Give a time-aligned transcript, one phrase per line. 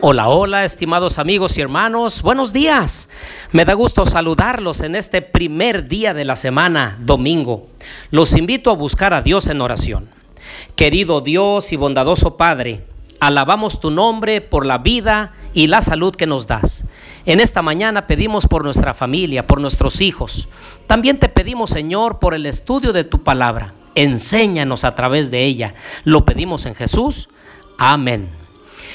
[0.00, 3.08] Hola, hola, estimados amigos y hermanos, buenos días.
[3.50, 7.66] Me da gusto saludarlos en este primer día de la semana, domingo.
[8.12, 10.08] Los invito a buscar a Dios en oración.
[10.76, 12.84] Querido Dios y bondadoso Padre,
[13.18, 16.84] alabamos tu nombre por la vida y la salud que nos das.
[17.26, 20.48] En esta mañana pedimos por nuestra familia, por nuestros hijos.
[20.86, 23.74] También te pedimos, Señor, por el estudio de tu palabra.
[23.96, 25.74] Enséñanos a través de ella.
[26.04, 27.28] Lo pedimos en Jesús.
[27.78, 28.37] Amén.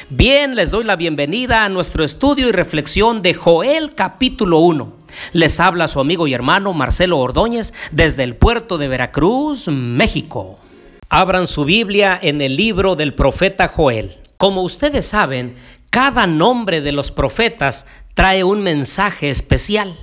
[0.09, 4.93] Bien, les doy la bienvenida a nuestro estudio y reflexión de Joel capítulo 1.
[5.31, 10.59] Les habla su amigo y hermano Marcelo Ordóñez desde el puerto de Veracruz, México.
[11.07, 14.19] Abran su Biblia en el libro del profeta Joel.
[14.37, 15.55] Como ustedes saben,
[15.89, 19.97] cada nombre de los profetas trae un mensaje especial.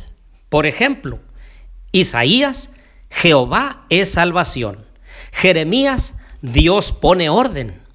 [0.49, 1.19] Por ejemplo,
[1.93, 2.73] Isaías,
[3.11, 4.79] Jehová es salvación.
[5.31, 7.90] Jeremías, Dios pone orden.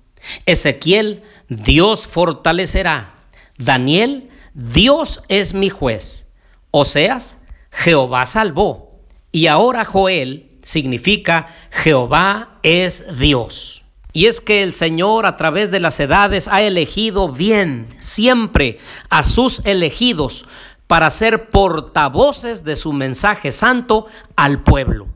[0.45, 3.13] Ezequiel, Dios fortalecerá.
[3.57, 6.31] Daniel, Dios es mi juez.
[6.71, 9.01] Oseas, Jehová salvó.
[9.31, 13.83] Y ahora Joel significa Jehová es Dios.
[14.13, 19.23] Y es que el Señor a través de las edades ha elegido bien siempre a
[19.23, 20.45] sus elegidos
[20.87, 25.14] para ser portavoces de su mensaje santo al pueblo.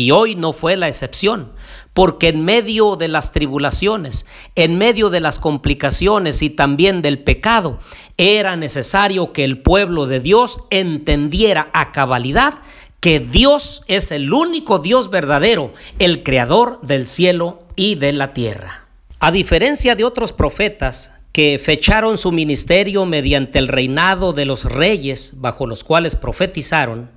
[0.00, 1.52] Y hoy no fue la excepción,
[1.92, 7.80] porque en medio de las tribulaciones, en medio de las complicaciones y también del pecado,
[8.16, 12.54] era necesario que el pueblo de Dios entendiera a cabalidad
[13.00, 18.86] que Dios es el único Dios verdadero, el creador del cielo y de la tierra.
[19.18, 25.34] A diferencia de otros profetas que fecharon su ministerio mediante el reinado de los reyes
[25.36, 27.10] bajo los cuales profetizaron,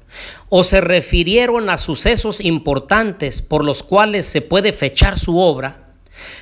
[0.50, 5.84] o se refirieron a sucesos importantes por los cuales se puede fechar su obra,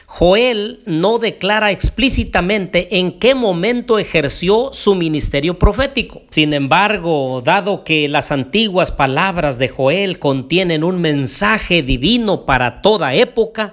[0.08, 6.24] Joel no declara explícitamente en qué momento ejerció su ministerio profético.
[6.30, 13.14] Sin embargo, dado que las antiguas palabras de Joel contienen un mensaje divino para toda
[13.14, 13.72] época,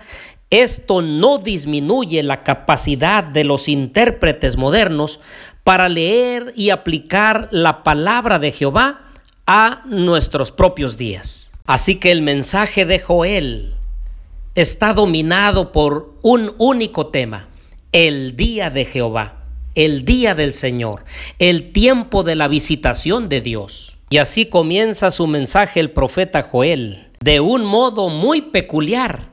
[0.51, 5.21] esto no disminuye la capacidad de los intérpretes modernos
[5.65, 9.08] para leer y aplicar la palabra de Jehová
[9.49, 11.51] a nuestros propios días.
[11.67, 13.75] Así que el mensaje de Joel
[14.55, 17.49] está dominado por un único tema,
[17.91, 19.43] el día de Jehová,
[19.75, 21.05] el día del Señor,
[21.41, 23.97] el tiempo de la visitación de Dios.
[24.11, 29.29] Y así comienza su mensaje el profeta Joel, de un modo muy peculiar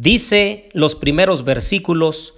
[0.00, 2.34] Dice los primeros versículos,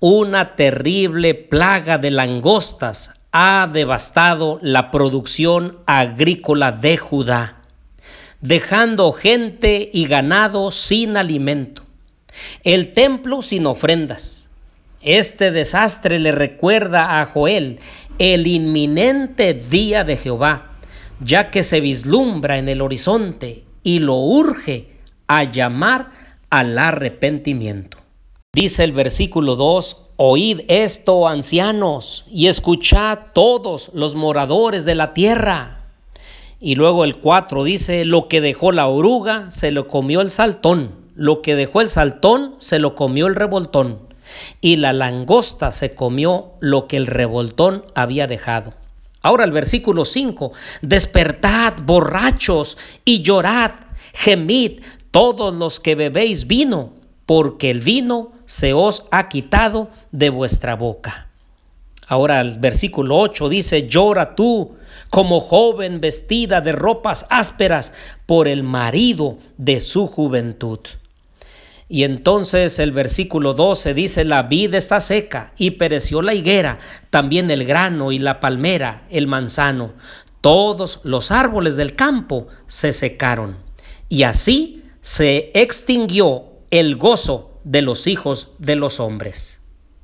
[0.00, 7.62] una terrible plaga de langostas ha devastado la producción agrícola de Judá,
[8.42, 11.82] dejando gente y ganado sin alimento,
[12.62, 14.50] el templo sin ofrendas.
[15.00, 17.80] Este desastre le recuerda a Joel
[18.18, 20.72] el inminente día de Jehová,
[21.20, 24.92] ya que se vislumbra en el horizonte y lo urge
[25.26, 26.10] a llamar
[26.50, 27.98] al arrepentimiento.
[28.54, 35.88] Dice el versículo 2, Oíd esto, ancianos, y escuchad todos los moradores de la tierra.
[36.60, 40.94] Y luego el 4 dice, lo que dejó la oruga, se lo comió el saltón,
[41.16, 43.98] lo que dejó el saltón, se lo comió el revoltón,
[44.60, 48.74] y la langosta se comió lo que el revoltón había dejado.
[49.22, 50.52] Ahora el versículo 5,
[50.82, 53.72] despertad borrachos y llorad,
[54.12, 56.92] gemid todos los que bebéis vino,
[57.26, 61.28] porque el vino se os ha quitado de vuestra boca.
[62.06, 64.76] Ahora el versículo 8 dice, llora tú
[65.08, 67.94] como joven vestida de ropas ásperas
[68.26, 70.80] por el marido de su juventud.
[71.88, 76.78] Y entonces el versículo 12 dice, la vid está seca y pereció la higuera,
[77.10, 79.92] también el grano y la palmera, el manzano.
[80.40, 83.56] Todos los árboles del campo se secaron.
[84.08, 89.60] Y así se extinguió el gozo de los hijos de los hombres.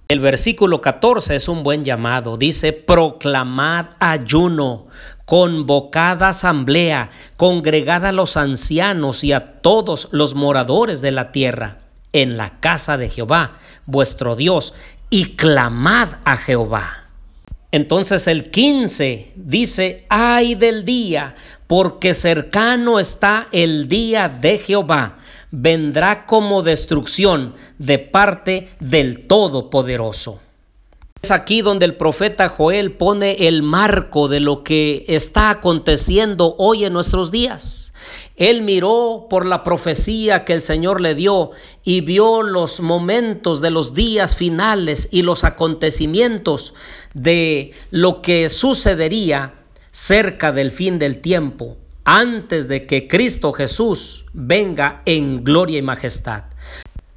[0.09, 2.39] El versículo 14 es un buen llamado.
[2.39, 4.87] Dice, proclamad ayuno,
[5.27, 11.81] convocad asamblea, congregad a los ancianos y a todos los moradores de la tierra
[12.15, 14.73] en la casa de Jehová, vuestro Dios,
[15.11, 17.09] y clamad a Jehová.
[17.71, 21.35] Entonces el 15 dice, ay del día,
[21.67, 25.19] porque cercano está el día de Jehová,
[25.50, 30.41] vendrá como destrucción de parte del Todopoderoso.
[31.23, 36.85] Es aquí donde el profeta Joel pone el marco de lo que está aconteciendo hoy
[36.85, 37.93] en nuestros días.
[38.37, 41.50] Él miró por la profecía que el Señor le dio
[41.83, 46.75] y vio los momentos de los días finales y los acontecimientos
[47.15, 49.55] de lo que sucedería
[49.91, 51.77] cerca del fin del tiempo,
[52.11, 56.45] antes de que Cristo Jesús venga en gloria y majestad.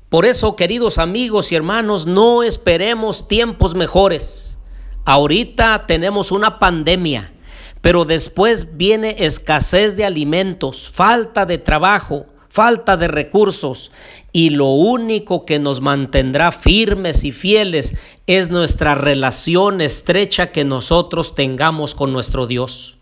[0.10, 4.58] Por eso, queridos amigos y hermanos, no esperemos tiempos mejores.
[5.06, 7.32] Ahorita tenemos una pandemia,
[7.80, 13.94] pero después viene escasez de alimentos, falta de trabajo, falta de recursos
[14.34, 17.96] y lo único que nos mantendrá firmes y fieles
[18.28, 22.98] es nuestra relación estrecha que nosotros tengamos con nuestro Dios.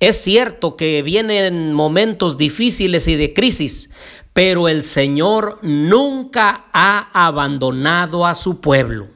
[0.00, 3.90] Es cierto que vienen momentos difíciles y de crisis,
[4.32, 9.08] pero el Señor nunca ha abandonado a su pueblo.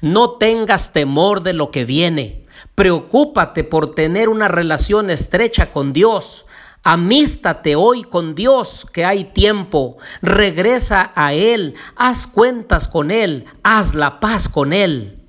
[0.00, 2.46] No tengas temor de lo que viene.
[2.74, 6.46] Preocúpate por tener una relación estrecha con Dios.
[6.82, 9.96] Amístate hoy con Dios, que hay tiempo.
[10.22, 15.25] Regresa a Él, haz cuentas con Él, haz la paz con Él.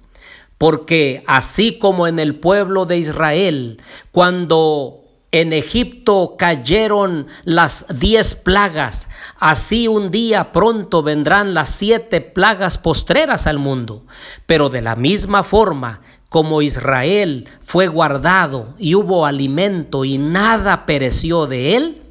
[0.57, 3.81] Porque así como en el pueblo de Israel,
[4.12, 9.09] cuando en Egipto cayeron las diez plagas,
[9.39, 14.06] así un día pronto vendrán las siete plagas postreras al mundo.
[14.45, 21.45] Pero de la misma forma como Israel fue guardado y hubo alimento y nada pereció
[21.45, 22.01] de él,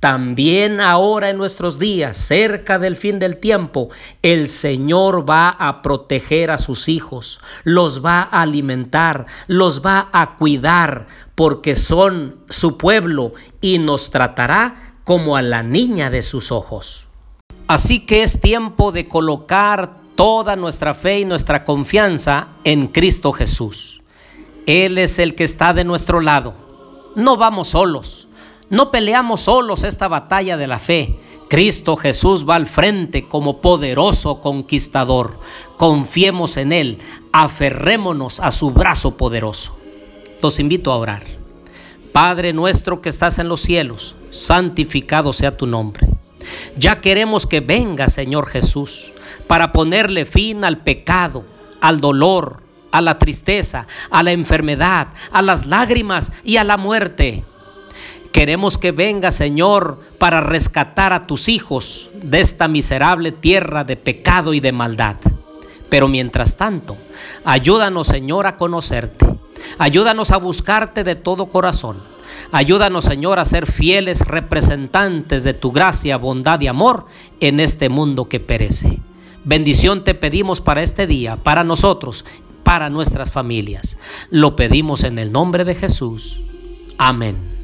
[0.00, 3.88] también ahora en nuestros días, cerca del fin del tiempo,
[4.22, 10.36] el Señor va a proteger a sus hijos, los va a alimentar, los va a
[10.36, 17.06] cuidar, porque son su pueblo y nos tratará como a la niña de sus ojos.
[17.68, 24.02] Así que es tiempo de colocar toda nuestra fe y nuestra confianza en Cristo Jesús.
[24.66, 26.54] Él es el que está de nuestro lado.
[27.14, 28.25] No vamos solos
[28.68, 31.18] no peleamos solos esta batalla de la fe.
[31.48, 35.38] Cristo Jesús va al frente como poderoso conquistador.
[35.76, 36.98] Confiemos en Él,
[37.32, 39.76] aferrémonos a su brazo poderoso.
[40.42, 41.22] Los invito a orar.
[42.12, 46.08] Padre nuestro que estás en los cielos, santificado sea tu nombre.
[46.76, 49.12] Ya queremos que venga, Señor Jesús,
[49.46, 51.44] para ponerle fin al pecado,
[51.80, 57.44] al dolor, a la tristeza, a la enfermedad, a las lágrimas y a la muerte.
[58.36, 64.52] Queremos que venga, Señor, para rescatar a tus hijos de esta miserable tierra de pecado
[64.52, 65.16] y de maldad.
[65.88, 66.98] Pero mientras tanto,
[67.46, 69.24] ayúdanos, Señor, a conocerte.
[69.78, 72.02] Ayúdanos a buscarte de todo corazón.
[72.52, 77.06] Ayúdanos, Señor, a ser fieles representantes de tu gracia, bondad y amor
[77.40, 79.00] en este mundo que perece.
[79.44, 82.26] Bendición te pedimos para este día, para nosotros,
[82.64, 83.96] para nuestras familias.
[84.28, 86.38] Lo pedimos en el nombre de Jesús.
[86.98, 87.55] Amén.